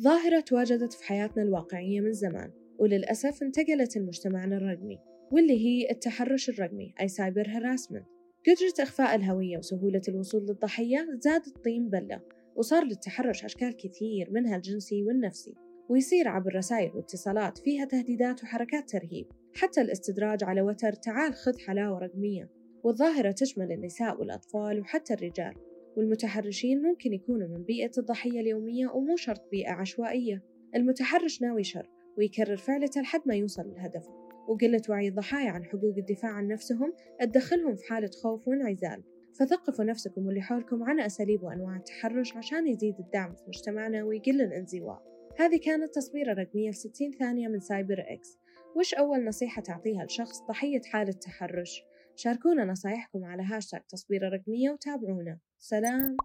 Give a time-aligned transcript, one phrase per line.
[0.00, 4.98] ظاهرة تواجدت في حياتنا الواقعية من زمان وللأسف انتقلت لمجتمعنا الرقمي
[5.32, 8.06] واللي هي التحرش الرقمي أي سايبر هراسمنت
[8.46, 12.20] قدرة إخفاء الهوية وسهولة الوصول للضحية زادت طين بلة
[12.56, 15.54] وصار للتحرش أشكال كثير منها الجنسي والنفسي.
[15.88, 21.98] ويصير عبر رسائل واتصالات فيها تهديدات وحركات ترهيب حتى الاستدراج على وتر تعال خذ حلاوة
[21.98, 22.50] رقمية.
[22.84, 25.54] والظاهرة تشمل النساء والأطفال وحتى الرجال.
[25.96, 30.42] والمتحرشين ممكن يكونوا من بيئة الضحية اليومية ومو شرط بيئة عشوائية.
[30.74, 36.30] المتحرش ناوي شر ويكرر فعلته لحد ما يوصل لهدفه وقلة وعي الضحايا عن حقوق الدفاع
[36.30, 39.02] عن نفسهم تدخلهم في حالة خوف وانعزال.
[39.38, 45.02] فثقفوا نفسكم واللي حولكم عن أساليب وأنواع التحرش عشان يزيد الدعم في مجتمعنا ويقل الانزواء.
[45.38, 48.38] هذه كانت تصبيرة رقمية في 60 ثانية من CyberX.
[48.76, 51.82] وش أول نصيحة تعطيها لشخص ضحية حالة تحرش؟
[52.16, 55.38] شاركونا نصايحكم على هاشتاغ تصويرة رقمية وتابعونا.
[55.58, 56.16] سلام.